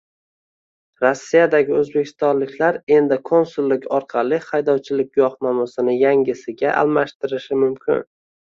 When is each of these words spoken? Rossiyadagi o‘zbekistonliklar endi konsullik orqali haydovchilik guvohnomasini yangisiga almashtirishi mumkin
Rossiyadagi 1.03 1.75
o‘zbekistonliklar 1.81 2.79
endi 2.97 3.19
konsullik 3.31 3.87
orqali 3.99 4.41
haydovchilik 4.49 5.15
guvohnomasini 5.21 5.97
yangisiga 6.01 6.77
almashtirishi 6.83 7.63
mumkin 7.67 8.07